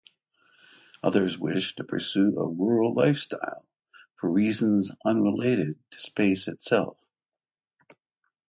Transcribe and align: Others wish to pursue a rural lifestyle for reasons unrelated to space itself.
Others 1.03 1.37
wish 1.37 1.75
to 1.75 1.83
pursue 1.83 2.29
a 2.39 2.47
rural 2.49 2.95
lifestyle 2.95 3.67
for 4.15 4.31
reasons 4.31 4.89
unrelated 5.05 5.77
to 5.91 5.99
space 5.99 6.47
itself. 6.47 6.97